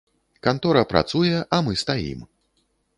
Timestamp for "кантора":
0.47-0.83